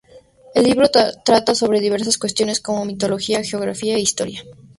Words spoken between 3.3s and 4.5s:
geografía e historia.